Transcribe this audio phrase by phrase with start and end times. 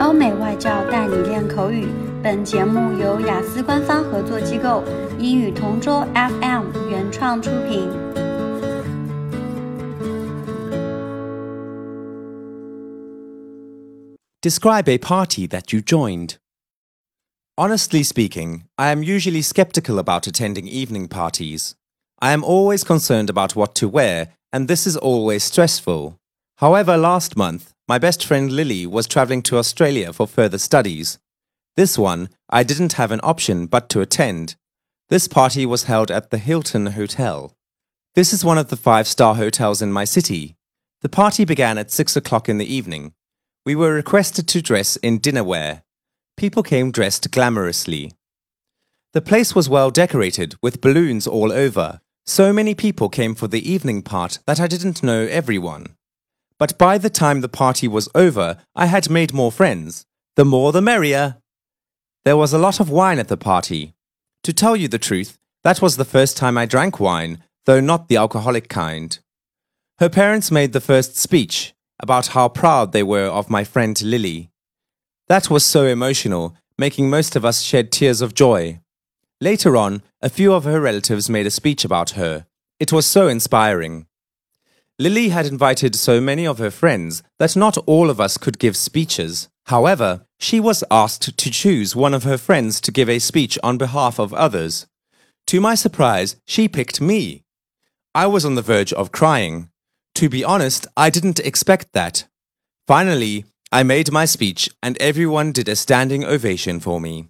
[0.00, 1.86] 欧美外教带你练口语。
[2.22, 4.82] 本节目由雅思官方合作机构
[5.18, 7.88] 英语同桌 FM 原创出品。
[14.40, 16.36] Describe a party that you joined.
[17.56, 21.74] Honestly speaking, I am usually skeptical about attending evening parties.
[22.20, 26.17] I am always concerned about what to wear, and this is always stressful.
[26.59, 31.17] However, last month, my best friend Lily was traveling to Australia for further studies.
[31.77, 34.57] This one, I didn't have an option but to attend.
[35.07, 37.55] This party was held at the Hilton Hotel.
[38.13, 40.57] This is one of the five star hotels in my city.
[40.99, 43.13] The party began at six o'clock in the evening.
[43.65, 45.83] We were requested to dress in dinner wear.
[46.35, 48.11] People came dressed glamorously.
[49.13, 52.01] The place was well decorated with balloons all over.
[52.25, 55.95] So many people came for the evening part that I didn't know everyone.
[56.59, 60.05] But by the time the party was over, I had made more friends.
[60.35, 61.37] The more the merrier.
[62.25, 63.95] There was a lot of wine at the party.
[64.43, 68.07] To tell you the truth, that was the first time I drank wine, though not
[68.07, 69.17] the alcoholic kind.
[69.99, 74.49] Her parents made the first speech about how proud they were of my friend Lily.
[75.27, 78.79] That was so emotional, making most of us shed tears of joy.
[79.41, 82.45] Later on, a few of her relatives made a speech about her.
[82.79, 84.07] It was so inspiring.
[85.01, 88.75] Lily had invited so many of her friends that not all of us could give
[88.75, 89.47] speeches.
[89.67, 93.77] However, she was asked to choose one of her friends to give a speech on
[93.77, 94.87] behalf of others.
[95.47, 97.43] To my surprise, she picked me.
[98.13, 99.69] I was on the verge of crying.
[100.15, 102.27] To be honest, I didn't expect that.
[102.85, 107.29] Finally, I made my speech and everyone did a standing ovation for me.